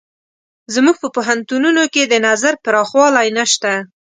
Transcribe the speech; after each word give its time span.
زموږ 0.73 0.95
په 1.03 1.07
پوهنتونونو 1.15 1.83
کې 1.93 2.03
د 2.07 2.13
نظر 2.27 2.53
پراخوالی 2.65 3.27
نشته. 3.37 3.73